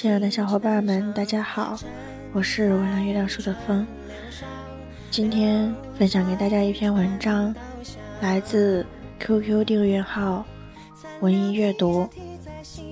[0.00, 1.78] 亲爱的小伙伴们，大家好，
[2.32, 3.86] 我是微凉月亮树的风。
[5.10, 7.54] 今天分享给大家一篇文章，
[8.22, 8.86] 来自
[9.18, 10.42] QQ 订阅号
[11.20, 12.08] “文艺阅读”，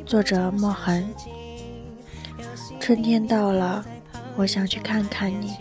[0.05, 1.09] 作者墨痕。
[2.79, 3.83] 春天到了，
[4.37, 5.57] 我想去看看你。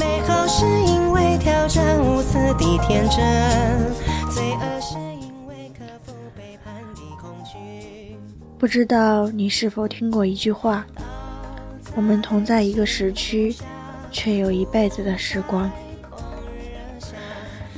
[0.00, 3.22] 美好是因为挑战无私的天真，
[8.64, 10.86] 不知道你是否听过一句话：
[11.94, 13.54] 我们同在一个时区，
[14.10, 15.70] 却有一辈子的时光。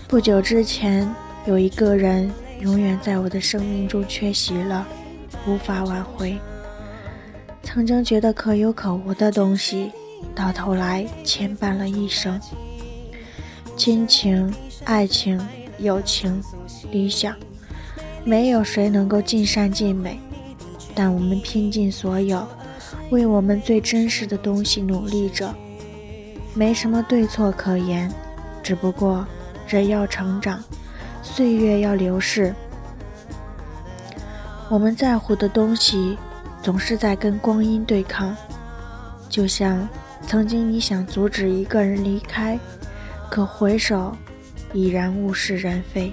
[0.07, 1.13] 不久之前，
[1.45, 4.87] 有一个人永远在我的生命中缺席了，
[5.45, 6.39] 无法挽回。
[7.65, 9.91] 曾经觉得可有可无的东西。
[10.37, 12.41] 到头来牵绊了一生，
[13.77, 15.45] 亲情、爱情、
[15.81, 16.41] 友情、
[16.93, 17.35] 理想，
[18.23, 20.17] 没有谁能够尽善尽美，
[20.97, 22.45] 但我们拼尽所有，
[23.11, 25.55] 为我们最真实的东西努力着，
[26.55, 28.11] 没什么对错可言，
[28.63, 29.25] 只不过
[29.69, 30.61] 人要成长，
[31.23, 32.55] 岁月要流逝，
[34.69, 36.17] 我们在乎的东西
[36.63, 38.35] 总是在跟光阴对抗，
[39.29, 39.89] 就像。
[40.27, 42.59] 曾经你想阻止一个人离开，
[43.31, 44.17] 可回首
[44.73, 46.13] 已然物是人非。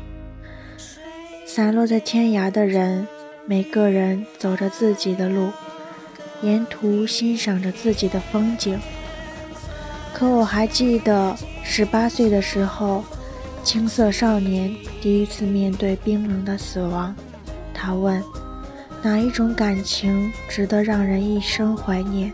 [1.48, 3.08] 散落在天涯的人，
[3.46, 5.52] 每个人走着自己的路，
[6.42, 8.80] 沿途欣赏着自己的风景。
[10.14, 13.04] 可我还记得十八岁的时候，
[13.62, 17.14] 青涩少年第一次面对冰冷的死亡，
[17.74, 18.24] 他问：
[19.02, 22.32] 哪一种感情值得让人一生怀念？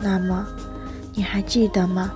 [0.00, 0.46] 那么。
[1.16, 2.10] 你还记得吗？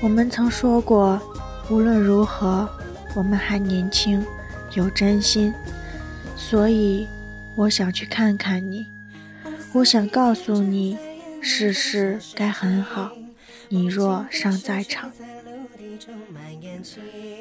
[0.00, 1.20] 我们曾说过，
[1.68, 2.68] 无论如何，
[3.14, 4.24] 我们还年轻，
[4.74, 5.54] 有真心，
[6.38, 7.06] 所以
[7.56, 8.86] 我想去看看你。
[9.74, 10.96] 我想告诉你，
[11.42, 13.10] 世事该很好，
[13.68, 15.10] 你若尚在场。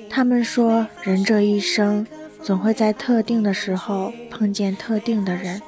[0.09, 2.06] 他们说，人这一生
[2.41, 5.62] 总会在特定的时候碰见特定的人，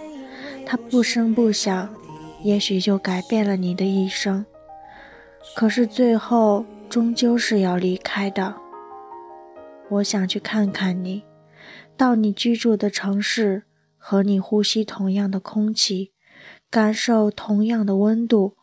[0.66, 1.88] 他不声不响。
[2.42, 4.46] 也许就改变了你的一生，
[5.58, 8.56] 可是最后终究是要离开的。
[9.90, 11.22] 我想去看看你，
[12.00, 13.64] 到你居住的城市，
[13.98, 16.14] 和你呼吸同样的空气，
[16.72, 18.56] 感受同样的温度。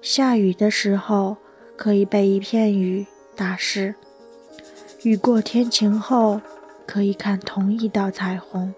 [0.00, 1.36] 下雨的时候，
[1.76, 3.06] 可以被一片雨
[3.36, 3.92] 打湿；
[5.02, 6.40] 雨过天晴后，
[6.86, 8.72] 可以看同一道彩虹。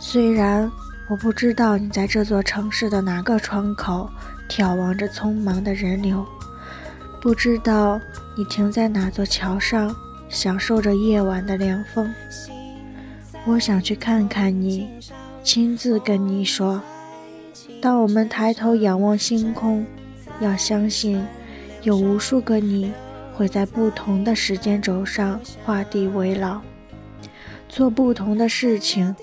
[0.00, 0.72] 虽然。
[1.10, 4.08] 我不知道你在这座城市的哪个窗口
[4.48, 6.24] 眺望着匆忙的人流，
[7.20, 8.00] 不知道
[8.34, 9.94] 你停在哪座桥上
[10.32, 12.12] 享受着夜晚的凉风。
[13.44, 14.88] 我想去看看你，
[15.44, 16.80] 亲自跟你说：
[17.82, 19.84] 当我们抬头仰望星空，
[20.40, 21.22] 要相信
[21.82, 22.90] 有无数个你
[23.36, 26.60] 会在不同的时间轴上画地为牢，
[27.68, 29.14] 做不同的事情，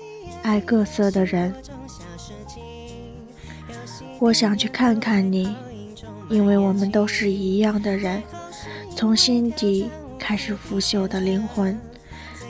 [0.42, 1.52] 爱各色的人。
[4.20, 5.56] 我想去看看你，
[6.28, 8.22] 因为我们都是一样的人，
[8.94, 9.90] 从心底
[10.30, 11.76] 开始腐朽的灵魂，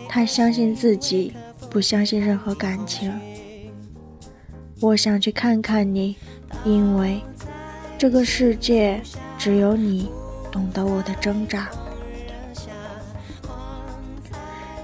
[0.06, 1.32] 他相信自己，
[1.70, 3.10] 不相信任何感情。
[4.82, 6.14] 我想去看看你，
[6.62, 7.22] 因为
[7.96, 9.00] 这个世界
[9.38, 10.10] 只有你
[10.52, 11.70] 懂得我的挣扎。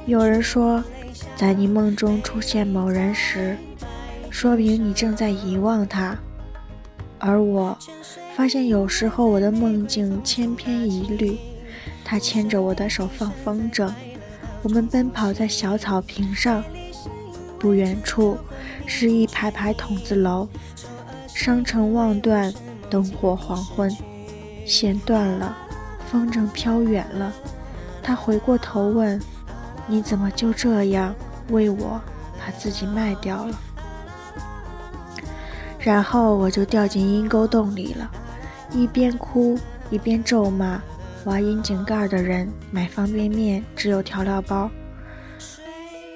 [0.06, 0.82] 有人说，
[1.36, 3.58] 在你梦中出现某人时，
[4.30, 6.16] 说明你正在遗忘他。
[7.18, 7.76] 而我
[8.34, 11.36] 发现，有时候我的梦境千篇一律。
[12.08, 13.90] 他牵着我的手放风筝，
[14.62, 16.62] 我们奔跑在小草坪上。
[17.58, 18.38] 不远处
[18.86, 20.46] 是一排排筒子楼，
[21.26, 22.54] 商城望断，
[22.88, 23.92] 灯火黄昏。
[24.64, 25.56] 线断了，
[26.08, 27.32] 风筝飘远了。
[28.04, 29.20] 他回过头问
[29.88, 31.12] ：“你怎么就这样
[31.48, 32.00] 为我
[32.38, 33.58] 把自己卖掉了？”
[35.80, 38.08] 然后我就掉进阴沟洞里了，
[38.70, 39.58] 一边哭
[39.90, 40.80] 一边咒骂
[41.26, 44.70] 挖窨井盖的人，买方便面只有调料包。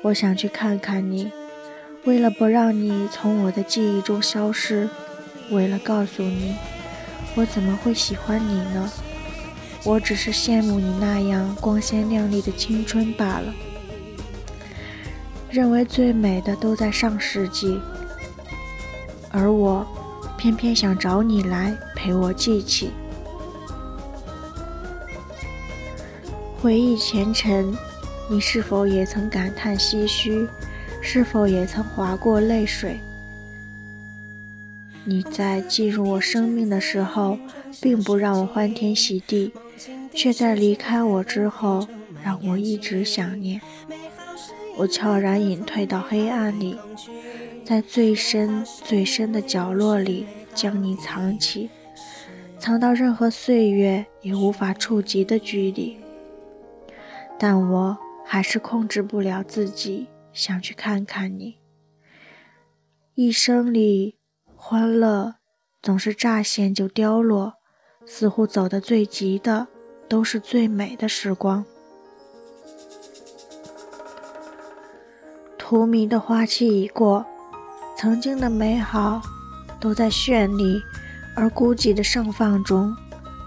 [0.02, 1.32] 我想去看看你，
[2.04, 4.88] 为了不让你从我的记忆中消失，
[5.50, 6.54] 为了告诉你，
[7.34, 8.88] 我怎么会喜欢你呢？
[9.84, 13.52] 我只是羡慕你那样光鲜亮丽的青春罢了，
[15.50, 17.80] 认为最美的都在上世纪。
[19.32, 19.84] 而我，
[20.38, 22.92] 偏偏想找你来陪我记起，
[26.62, 27.74] 回忆前尘。
[28.28, 30.46] 你是否也曾感叹唏嘘？
[31.00, 33.00] 是否也曾划过泪水？
[35.04, 37.38] 你在进入我生命的时候，
[37.80, 39.52] 并不让我欢天喜地，
[40.12, 41.88] 却在离开我之后，
[42.22, 43.58] 让我一直想念。
[44.76, 46.76] 我悄然隐退到黑暗里，
[47.64, 51.70] 在最深最深的角落里将你藏起，
[52.58, 55.96] 藏到任何岁月也无法触及的距离。
[57.42, 61.56] 但我还是控制不了自己，想去看看你。
[63.14, 64.18] 一生里，
[64.54, 65.36] 欢乐
[65.80, 67.54] 总是乍现就凋落，
[68.04, 69.68] 似乎走得最急的，
[70.06, 71.64] 都是最美的时光。
[75.56, 77.24] 荼蘼的花期已过，
[77.96, 79.22] 曾经的美好
[79.80, 80.82] 都在绚丽
[81.34, 82.94] 而孤寂的盛放中，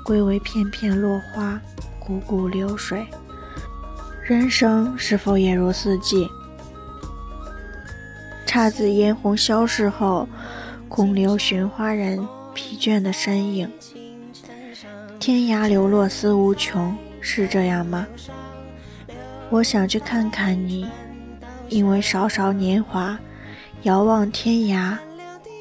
[0.04, 1.62] 归为片片落花，
[2.04, 3.06] 汩汩流水。
[4.26, 6.30] 人生是否也如四季？
[8.46, 10.26] 姹紫嫣红消逝后，
[10.88, 13.70] 空留寻花人疲倦的身影。
[15.20, 18.08] 天涯流落思无穷，是这样吗？
[19.50, 20.88] 我想去看看你。
[21.68, 23.18] 因为少少年华，
[23.82, 24.96] 遥望天涯，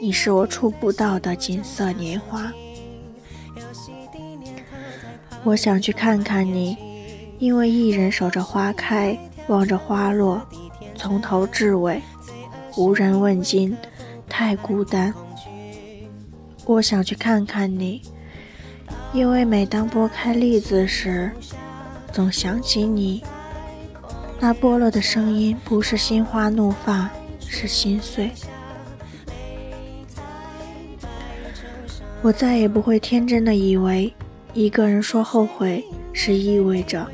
[0.01, 2.53] 你是我触不到的锦瑟年华。
[5.43, 6.77] 我想去看看你，
[7.43, 9.19] 因为一人守着花开，
[9.49, 10.41] 望着花落，
[10.95, 12.01] 从头至尾，
[12.77, 13.77] 无人问津，
[14.29, 15.13] 太孤单。
[16.65, 18.01] 我想去看看你，
[19.13, 21.33] 因为每当拨开栗子时，
[22.13, 23.25] 总想起你。
[24.39, 27.11] 那剥落的声音不是心花怒放，
[27.41, 28.31] 是心碎。
[32.23, 34.15] 我再也不会天真的以为，
[34.55, 37.05] 一个人说后悔是意味着，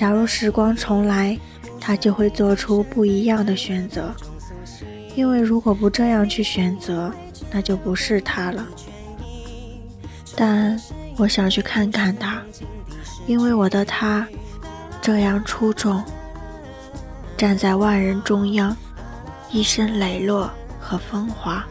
[0.00, 1.38] 假如时光重来，
[1.78, 4.10] 他就会做出不一样的选择。
[5.14, 7.12] 因为如果不这样去选择，
[7.50, 8.66] 那就不是他了。
[10.34, 10.80] 但
[11.18, 12.40] 我想去看看他，
[13.26, 14.26] 因为我的他
[15.02, 16.02] 这样出众。
[17.36, 18.74] 站在万人中央，
[19.50, 20.50] 一身磊落
[20.80, 21.62] 和风华。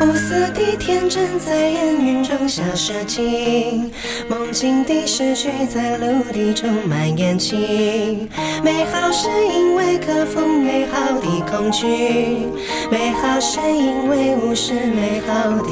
[0.00, 3.92] 无私的天真在烟云中消失尽，
[4.28, 8.26] 梦境的失去在陆地中蔓延起。
[8.64, 11.86] 美好是因为克服美好的恐惧，
[12.90, 15.70] 美好是因为无视美好的。